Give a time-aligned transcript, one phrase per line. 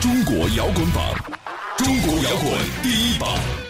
[0.00, 1.14] 中国摇滚榜，
[1.78, 3.65] 中国摇滚第一榜。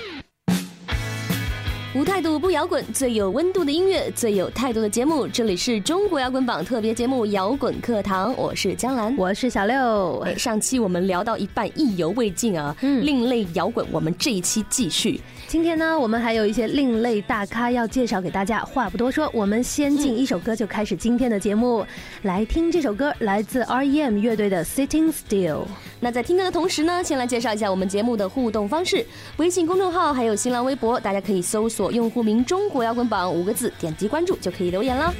[1.96, 5.26] 无态度不摇滚，最有温度的音乐，最有态度的节目。
[5.26, 10.18] 这里是中国摇滚榜特别节目《摇滚课堂》，我是江兰，我是小六。
[10.18, 15.18] 哎，上期我们聊到一半，意犹未尽啊，嗯，另类摇滚，我们这一期继续。
[15.48, 18.60] 今天呢，我们还有一些另类大咖要介绍给大家。
[18.60, 21.86] 话不多说，我们先进一首歌就开始今天的节目。
[22.22, 25.62] 来听这首歌，来自 R.E.M 乐队的《Sitting Still》。
[25.98, 29.06] 那在听歌的同时呢，先来介绍一下我们节目的互动方式：
[29.38, 35.12] 微信公众号还有新浪微博，大家可以搜索用户名“中国摇滚榜”五个字，点击关注就可以留言了。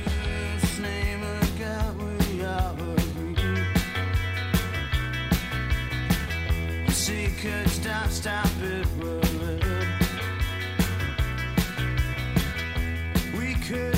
[13.35, 13.97] we could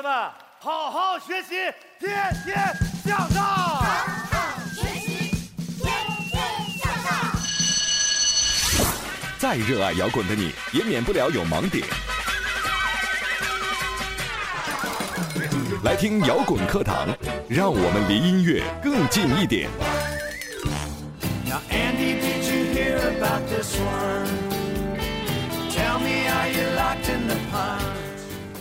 [0.00, 0.12] 学们，
[0.58, 1.56] 好好学习，
[1.98, 2.56] 天天
[3.04, 3.44] 向上。
[3.44, 5.30] 好好学习，
[5.76, 5.92] 天
[6.30, 6.40] 天
[6.78, 7.10] 向上。
[9.38, 11.86] 再热爱摇滚的你，也免不了有盲点。
[15.84, 17.06] 来听摇滚课堂，
[17.46, 19.68] 让我们离音乐更近一点。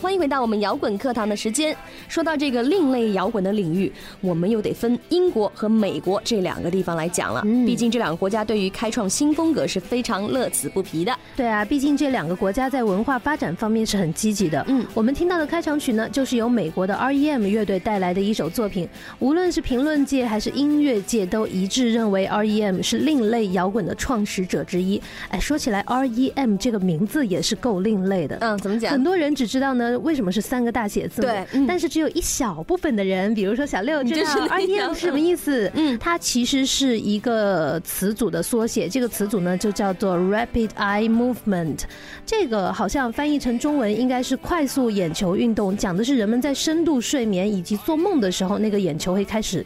[0.02, 1.76] 欢迎回到我们摇滚课堂的时间。
[2.08, 7.42] 说到这个另类摇滚的领域，我们又得分英国和美国这两个地方来讲了。
[7.44, 11.14] 嗯毕竟这两个国家对于开创新风格是非常乐此不疲的。
[11.36, 14.64] 对啊，毕竟这两个国家在文化发展方面是很积极的。
[14.70, 18.88] 嗯，我们听到的开场曲呢，就是由美国的 R.E.M 乐队带来的一首作品。
[19.20, 25.02] 无论是评论界还是音乐界，都一致认为 R.E.M 是另类摇滚的创始者之一。
[25.28, 28.38] 哎，说起来，R.E.M 这个名字也是够另类的。
[28.40, 28.94] 嗯，怎么讲？
[28.94, 31.28] 很多人只知道呢，为什么是三个大写字母？
[31.28, 35.72] 对，但是只有一小部分的人，比如说小六，知道 R.E.M 是什么意思？
[35.76, 38.88] 嗯，它其实是一个词组的缩写。
[38.88, 41.80] 这个词组呢，就叫做 Rapid Eye Movement。
[42.26, 49.66] 这个好像翻译成中文应该是快速眼球运动，讲的是人们在深度睡眠以及做梦的时候，那个眼球会开始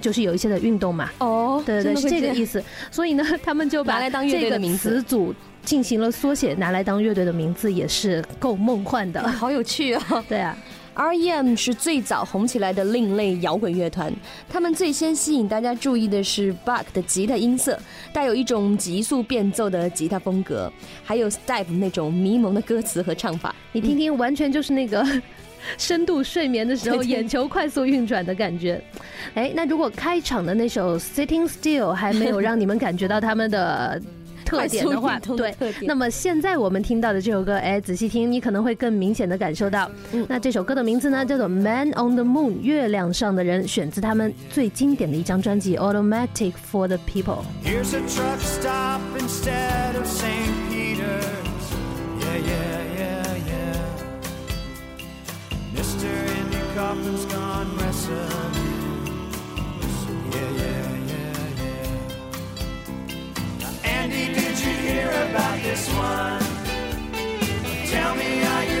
[0.00, 1.10] 就是有一些的运动嘛。
[1.18, 2.62] 哦，对对对，是这个意思。
[2.90, 5.34] 所以呢，他们就把来当乐队的名词组
[5.64, 9.26] 进行了缩写，拿来当乐队的名字，也是够梦幻的。
[9.28, 10.24] 好有趣啊！
[10.28, 10.56] 对啊。
[10.92, 14.12] R.E.M 是最早红起来的另类摇滚乐团，
[14.50, 17.78] 他们最先吸引大家注意的是 Buck 的吉他音色，
[18.12, 20.70] 带有一种急速变奏的吉他风格，
[21.02, 25.06] 还有 Steve 那种迷蒙的歌词和唱法，你听听，完全就是那个
[25.78, 28.82] 深度睡眠的时候眼球快速运转的感觉。
[29.34, 34.02] 哎，那如果开场的那首 Sitting Still 还没有让你们感觉到他们的。
[34.50, 39.88] 特点的话，对，那么现在我们听到的这首歌，哎，仔细听，你可能会更明显的感受到。
[40.28, 47.44] 那这首歌的名字呢，叫做《Man on the Moon》，月亮上的人，选自他们最经典的一张专辑《Automatic for the People》。
[64.90, 66.42] Hear about this one.
[67.92, 68.80] Tell me, are you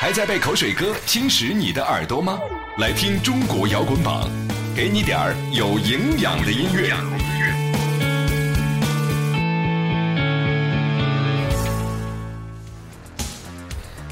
[0.00, 2.38] 还在被口水歌侵蚀你的耳朵吗？
[2.78, 4.30] 来听中国摇滚榜，
[4.72, 6.94] 给你点儿有营养的音乐。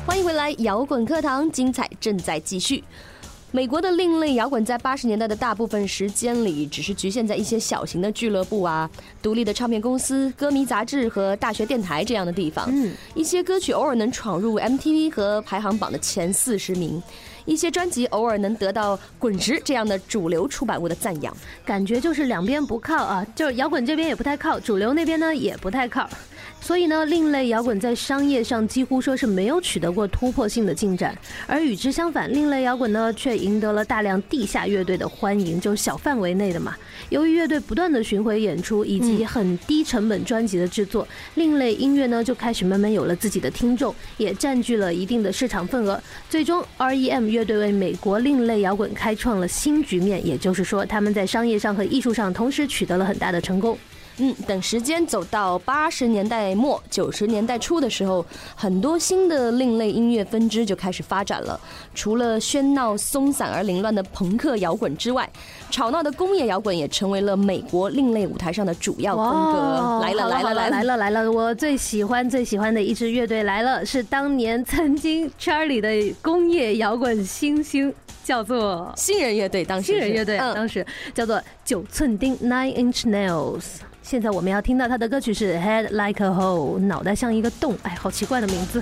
[0.04, 2.82] 欢迎回来，摇滚课堂，精彩正在继续。
[3.52, 8.90] 美国的另类摇滚在八十年代的大部分时间里，只是局限在一些小型的俱乐部啊、
[9.22, 12.68] 独立的唱片公司、歌迷杂志和大学电台这样的地方。
[12.68, 17.02] 嗯，一些歌曲偶尔能闯入 MTV 和排行榜的前四十名，
[17.44, 21.34] 一些专辑偶尔能得到滚石这样的主流出版物的赞扬。
[21.64, 26.06] 感觉就是两边不靠啊，就是摇滚这边也不太靠，主流那边呢也不太靠。
[26.66, 31.16] 所以呢，另类摇滚在商业上几乎说是没有取得过突破性的进展，
[31.46, 36.74] 而与之相反，另类摇滚呢却赢得了大量地下乐队的欢迎，就是小范围内的嘛。
[37.08, 46.02] 由于乐队不断的巡回演出以及很低成本专辑的制作，另类音乐呢就开始慢慢有了自己的听众，也占据了一定的市场份额。
[46.28, 47.28] 最终，R.E.M.
[47.28, 53.78] 乐队为美国另类摇滚开创了新局面，也就是说，他们在商业上和艺术上同时取得了很大的成功。
[54.18, 58.24] 嗯，等时间走到八十年代末、九十年代初的时候，
[58.54, 61.60] 很多新的另类音乐分支就开始发展了。
[61.94, 65.28] 除了喧闹、松散而凌乱的朋克摇滚之外，
[65.70, 70.00] 吵闹的工业摇滚也成为了美国另类舞台上的主要风格。
[70.02, 71.30] 来了，来了，来了，来了！
[71.30, 77.92] 我最喜欢、最喜欢的一支乐队来了，是当年曾经 Charlie 的工业摇滚新星，
[78.24, 79.62] 叫做新人乐队。
[79.62, 83.62] 当时新人乐队当时叫做九寸钉 Nine Inch Nails。
[84.08, 88.80] 现在我们要听到他的歌曲是 Head Like a Hole，脑袋像一个洞，哎，好奇怪的名字。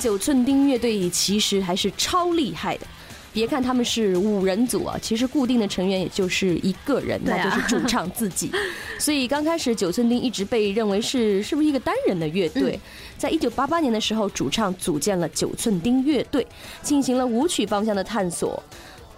[0.00, 2.86] 九寸钉乐队其实还是超厉害的，
[3.32, 8.50] 别看他们是五人组啊，其实固定的成员也就是一个人，那就是主唱自己。
[8.98, 12.80] 所以刚开始九寸钉一直被认为是是不是一个单人的乐队。
[13.18, 16.46] 在一九八八年的时候，主唱组建了九寸钉乐队，
[16.82, 18.62] 进行了舞曲方向的探索。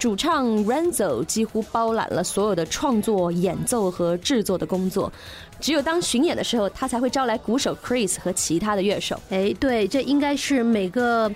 [0.03, 5.13] 主唱 Renzo 几乎包揽了所有的创作、演奏和制作的工作。
[5.61, 9.17] 只有当巡演的时候，他才会招来鼓手 Chris 和其他的乐手。
[9.31, 11.31] 哎，对，这应该是每个。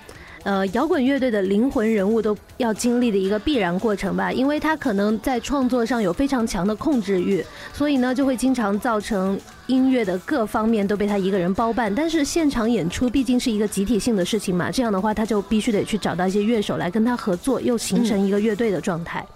[0.46, 9.36] 呃摇滚乐队的灵魂人物都要经历的一个必然过程吧，因为他可能在创作上有非常强的控制欲，所以呢就会经常造成
[9.66, 11.92] 音乐的各方面都被他一个人包办。
[11.92, 19.26] 但是现场演出毕竟是一个集体性的事情嘛，这样的话他就必须得去找到一些乐手来跟他合作，又形成一个乐队的状态。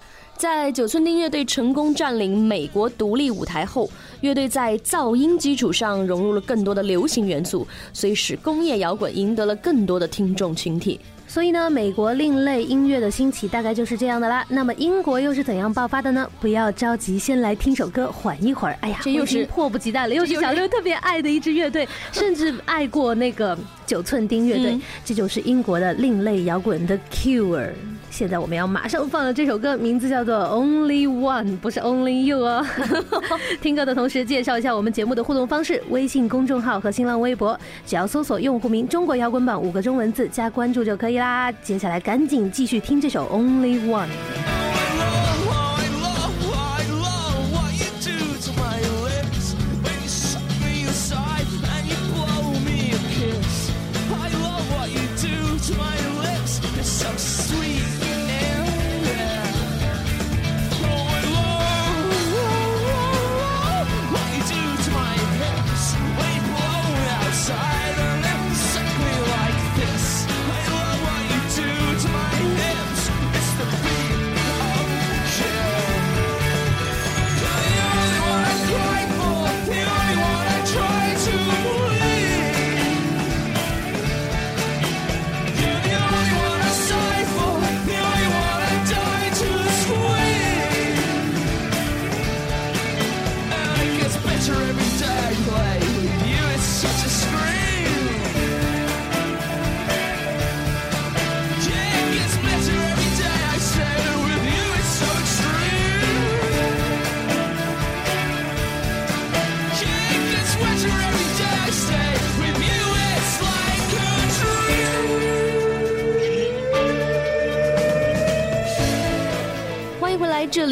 [0.41, 3.91] 在九寸钉乐队成功占领美国独立舞台后，
[4.23, 10.99] 乐队在噪音基础上融入了更多的流行元素，所以使工业摇滚赢得了更多的听众群体。
[11.29, 14.43] 所以呢，美国另类音乐的兴起大概就是这样的啦。
[14.49, 16.27] 那么英国又是怎样爆发的呢？
[16.41, 18.79] 不要着急，先来听首歌，缓一会儿。
[18.81, 23.57] 哎呀，这又是迫不及待了，又是小六特别爱的一支乐队，甚至爱过那个
[23.87, 24.81] 九寸钉乐队。
[25.05, 27.73] 这就是英国的另类摇滚的 Cure。
[28.11, 32.67] 现在我们要马上放的这首歌，名字叫做 Only One，不是 Only You 哦。
[33.62, 41.50] 听歌的同时，介绍一下我们节目的互动方式：微信公众号和新浪微博，只要搜索用户名“中国摇滚榜”五个中文字加关注就可以啦。
[41.62, 44.70] 接下来赶紧继续听这首 Only One。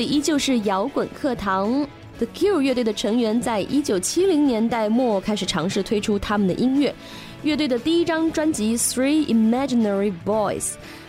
[0.09, 1.87] 依旧是摇滚课堂。
[2.17, 6.93] The Cure 乐队的成员在一九七零年代末开始尝试推出他们的音乐。
[7.43, 10.63] 乐队的第一张专辑《Three Imaginary Boys》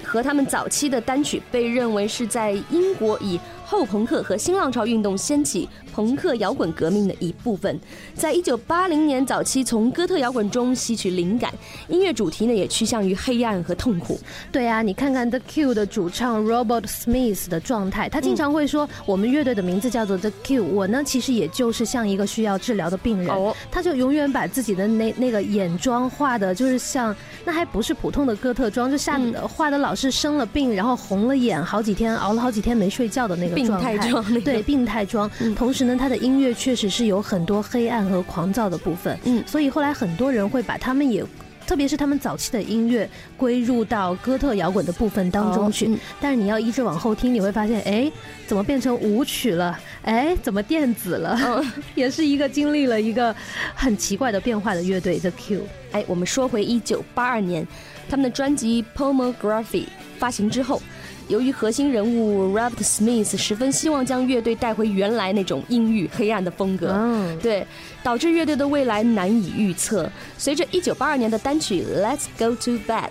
[0.04, 7.80] 和他们早期的单曲被认为是在英国以后朋克和新浪潮运动掀起朋克摇滚革命的一部分，
[8.16, 11.54] 在一九八零年早期从哥特摇滚中吸取灵感，
[11.88, 14.20] 音乐主题呢也趋向于黑暗和痛苦。
[14.52, 27.16] 对啊，你看看 The Q 的主唱 Robert Smith 的状态，他经常会说我们乐队的名字叫做 The Q，我呢其实也就是像一个需要治疗的病人，哦他就永远把自己的那那个眼妆画的就是像
[27.46, 33.60] 那还不是普通的哥特妆，就吓画的老是生了病，然后红了眼，好几天熬了好几天没睡觉的那个。
[33.60, 35.30] 病态妆，对病态妆。
[35.54, 39.18] 同时呢，他的音乐确实是有很多黑暗和狂躁的部分。
[39.26, 41.24] 嗯，所以后来很多人会把他们也，
[41.68, 45.90] 特别是他们早期的音乐归入到哥特摇滚的部分当中去。
[46.20, 48.12] 但是你要一直往后听，你会发现，哎，
[48.48, 49.80] 怎么变成舞曲了？
[50.04, 51.64] 哎，怎么电子了？
[51.96, 53.36] 也是一个经历了一个
[53.76, 55.62] 很奇怪的变化的乐队 The Q。
[55.92, 57.68] 哎，我们说回一九八二年，
[58.10, 59.64] 他们的专辑《Pornography》
[60.18, 60.82] 发行之后。
[61.30, 66.88] 由于核心人物 Robert Smith 十分希望将乐队带回原来那种阴郁黑暗的风格，
[67.40, 67.66] 对，
[68.04, 70.10] 导致乐队的未来难以预测。
[70.38, 73.10] 随着1982年的单曲《Let's Go to Bed》。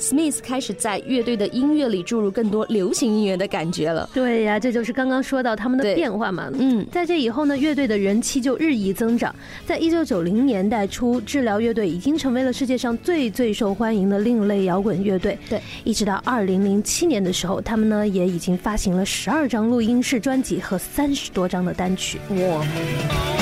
[0.00, 4.08] Smith 开始在乐队的音乐里注入更多流行音乐的感觉了。
[4.14, 6.50] 对呀，这就是刚刚说到他们的变化嘛。
[6.58, 9.34] 嗯，在这以后呢，乐队的人气就日益增长。
[9.66, 15.38] 在一九九零年代初，治疗乐队已经成为了世界上最最受欢迎的另类摇滚乐队。
[15.50, 22.18] 对，一直到二零零七年的时候，他们呢也已经发行了十二张录音室专辑和三十多张的单曲。
[22.30, 23.39] 哇！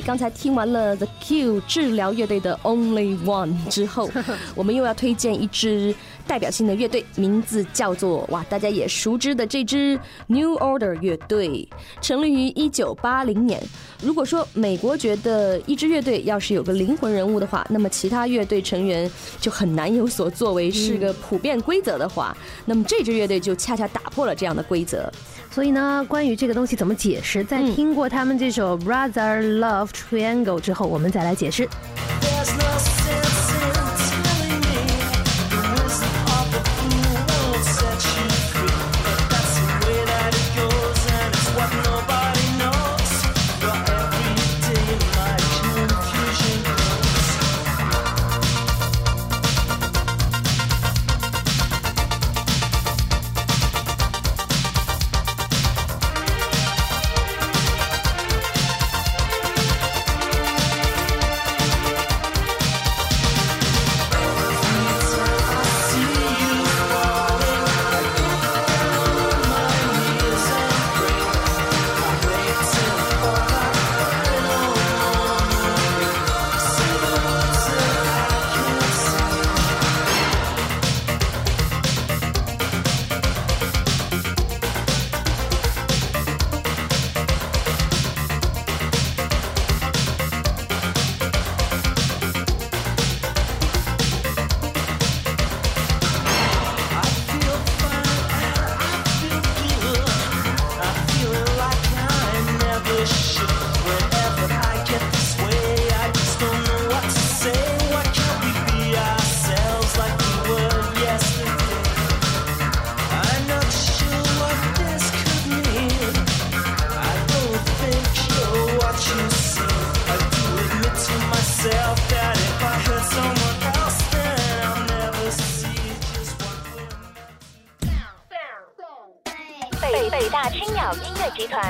[0.00, 4.10] 刚才听完了 The Q 治疗乐队的 Only One 之后，
[4.54, 5.94] 我们又要推荐一支
[6.26, 11.68] 代表性的乐队，名字叫做哇，大家也熟知的这支 New Order 乐队，
[12.00, 13.62] 成立于一九八零年。
[14.02, 25.10] 如果说美国觉得一支乐队要是有个灵魂人物的话，那么其他乐队成员就很难有所作为，是个普遍规则的话，那么这支乐队就恰恰打破了这样的规则。
[25.50, 31.66] 所以呢，关于这个东西怎么解释，在听过他们这首《Brother Love Triangle》之后，我们再来解释。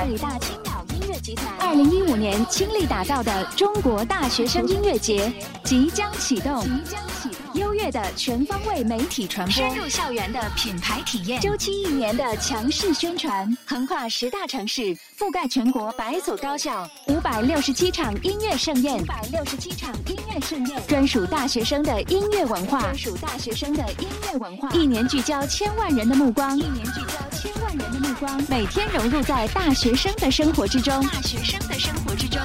[0.07, 5.29] 北大青鸟音乐集团，二零一五年倾力打造的中国大学生音乐节
[5.65, 6.63] 即将启动。
[6.63, 7.16] 即将启动。
[7.57, 32.39] 优越的全方位媒体传播，深入校园的品牌体验，周期一年的强势宣传，横跨十大城市，覆盖全国百所高校，五百六十七场音乐盛宴，五百六十七场音乐盛宴，专属大学生的音乐文化，专属大学生的音乐文化，一年聚焦千万人的目光，一年聚焦千万人的目光，每天融入在大学生的生活之中，大学生的生活之中。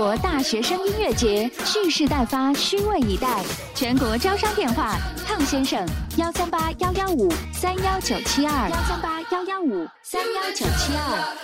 [0.00, 3.44] 国大学生音乐节蓄势待发，虚位以待。
[3.74, 5.86] 全国招商电话：胖先生，
[6.16, 11.36] 幺三八幺幺五三幺九七二，幺三八幺幺五三幺九七二。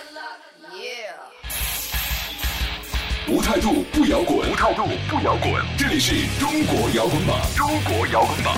[3.29, 5.53] 无态度不摇滚，无态度不摇滚。
[5.77, 8.57] 这里是中国摇滚榜，中国摇滚榜。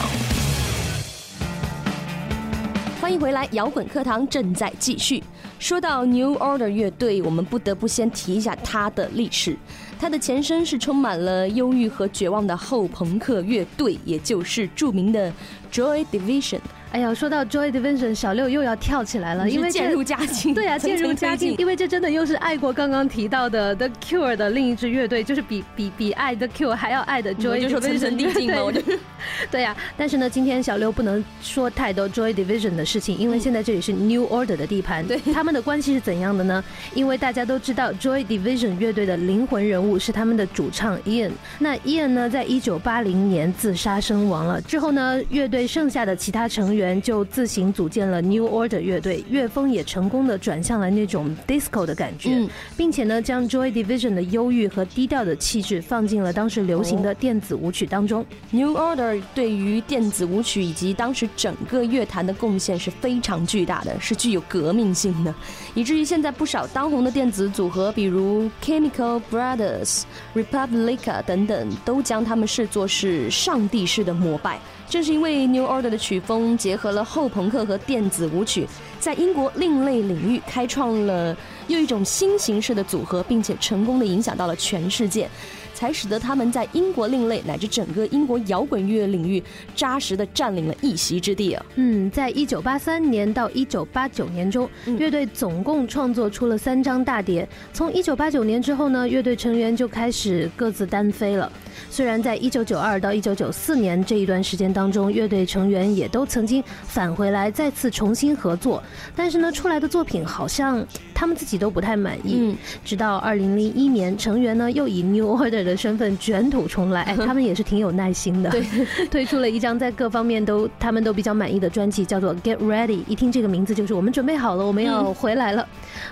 [3.00, 5.24] 欢迎回来，摇滚课堂正在继续。
[5.58, 9.56] 说到 New Order 乐队，我们不得不先提一下它的历史。
[10.00, 15.32] 它的前身是充满了忧郁和绝望的后朋克乐队，也就是著名的
[15.72, 16.60] Joy Division。
[16.90, 20.54] 哎呀，说到 Joy Division，小六又要跳起来了，因为渐入佳境。
[20.54, 28.16] 对呀，渐入佳境，因为这真的又是爱过刚刚提到的 The Cure 的另一支乐队，就是比比比爱 The Cure 还要爱的 Joy Division。
[28.72, 28.98] 对，
[29.52, 29.76] 对呀。
[29.98, 35.06] 但是呢，今天小六不能说太多 Joy Division 的事情，因为现在这里是 New Order 的地盘。
[35.06, 36.64] 对，他们的关系是怎样的呢？
[36.94, 41.32] 因为大家都知道 Joy Division 乐队的灵魂人物是他们的主唱 Ian。
[41.58, 44.58] 那 Ian 呢，在一九八零年自杀身亡了。
[44.62, 46.77] 之后呢，乐队剩下的其他成员。
[46.78, 58.24] 员就自行组建了 New Order 乐队，乐风也成功的转向了那种 disco 的感觉，并且呢，将 Joy Division 的忧郁和低调的气质放进了当时流行的电子舞曲当中。
[58.52, 65.34] New Order 对于电子舞曲以及当时整个乐坛的贡献是非常巨大的，是具有革命性的，
[65.74, 70.02] 以至于现在不少当红的电子组合，比如 Chemical Brothers、
[70.34, 74.58] Republica 等等，都将他们视作是上帝式的膜拜。
[74.88, 78.66] 正是因为 New Order 的曲风结合了后朋克和电子舞曲，
[78.98, 85.28] 在英国另类领域开创了又一种新形式的组合，并且成功的影响到了全世界。
[85.78, 89.40] 才使得他们在英国另类乃至整个英国摇滚乐领域
[89.76, 91.64] 扎实的占领了一席之地啊！
[91.76, 97.48] 嗯，在一九八三年到一九八九年中，乐队总共创作出了三张大碟。
[97.72, 101.48] 从一九八九年之后呢，乐队成员就开始各自单飞了。
[101.88, 108.82] 虽然在一九九二到一九九四年这一段时间当中，乐队成员也都曾经返回来再次重新合作，
[109.14, 110.84] 但是呢，出来的作品好像
[111.18, 112.36] 他们自己都不太满意。
[112.38, 118.64] 嗯，直到二零零一年，成员呢又以 New Order 的身份卷土重来，哎， 他们也是挺有耐心的，对，
[119.10, 122.98] 推出了一张在各方面都他们都比较满意的专辑，叫做《Get Ready》。
[123.08, 125.66] 一听这个名字，就是我们准备好了，我们要回来了。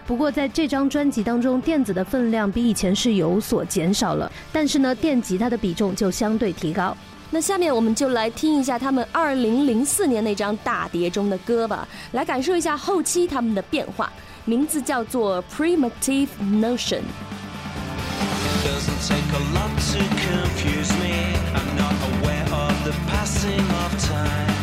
[0.09, 6.97] 不过在这张专辑当中，电子的分量比以前是有所减少了，但是呢，电吉他的比重就相对提高。
[7.31, 14.11] 那下面我们就来听一下他们二零零四年那张大碟中的歌吧，来感受一下后期他们的变化。
[14.46, 21.14] 名字叫做《Primitive Notion》。doesn't take a lot to confuse me.
[21.54, 24.55] I'm not aware of the passing of time.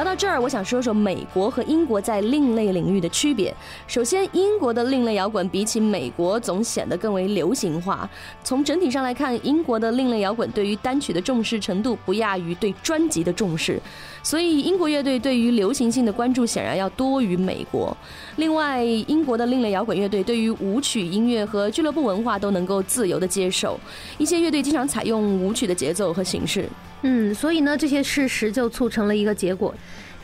[0.00, 3.54] 聊到这儿，我想说说美国和英国在另类领域的区别。
[3.86, 8.08] 首先，英国的另类摇滚比起美国总显得更为流行化。
[8.42, 13.78] 从整体上来看，英国的另类摇滚对于单曲的重视程度不亚于对专辑的重视，
[14.22, 17.96] 所以英国乐队对于流行性的关注显然要多于美国。
[18.36, 23.78] 另外，英国的另类摇滚乐队对于舞曲音乐和俱乐部文化都能够自由的接受，
[24.18, 26.68] 一些乐队经常采用舞曲的节奏和形式。
[27.02, 29.74] 嗯，所以呢，这些事实就促成了一个结果，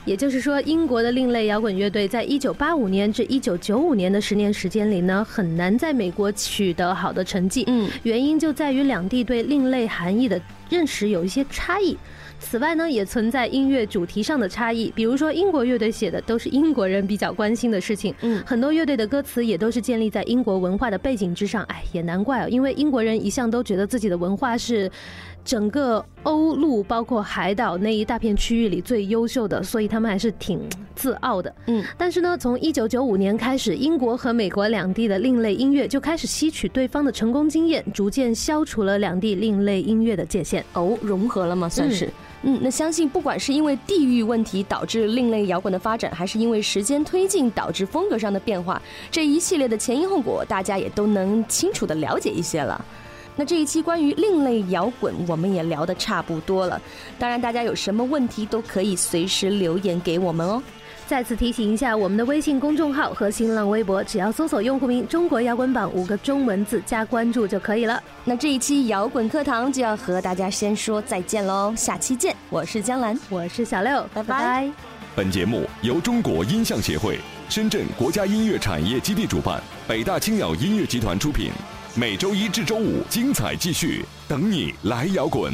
[0.04, 7.64] 也就是说，英国的另类摇滚乐队在一九八五年至一九九五年的十年时间里呢，很难在美国取得好的成绩。
[7.66, 11.96] 嗯，原因就在于两地对另类含义的认识有一些差异。
[12.48, 21.64] 此外呢，也存在音乐主题上的差异，比如说英国乐队写的都是英国人比较关心的事情，嗯，很多乐队的歌词也都是建立在英国文化的背景之上。
[21.64, 24.90] 哎，也难怪哦，因为英国人一向都觉得自己的文化是。
[25.44, 30.60] 整个欧陆包括海岛那一大片区域里最优秀的，所以他们还是挺
[30.96, 31.54] 自傲的。
[31.68, 40.64] 嗯，但是呢，从一九九五年开始，英国和美国两地的另类音乐就开始吸取对方的成功经验，逐渐消除了两地另类音乐的界限。
[40.72, 41.68] 哦，融合了吗？
[41.68, 42.10] 算是。
[42.42, 52.84] 嗯，那相信不管是因为地域问题导致另类摇滚的发展，还是因为时间推进导致风格上的变化，这一系列的前因后果，大家也都能清楚的了解一些了。
[53.34, 56.80] 那这一期关于另类摇滚，我们也聊得差不多了。
[57.18, 60.62] 当然，大家有什么问题都可以随时留言给我们哦。
[61.08, 68.02] 再次提醒一下，我们的微信公众号和新浪微博，只要搜索用户名“中国摇滚榜”五个中文字加关注就可以了。
[68.24, 72.34] 那这一期摇滚课堂就要和大家先说再见喽，下期见！
[72.50, 74.68] 我是江兰，我是小六，拜拜。
[75.14, 81.52] 本节目由中国音像协会、深圳国家音乐产业基地主办，北大青鸟音乐集团出品。
[81.94, 85.52] 每周一至周五，精彩继续，等你来摇滚。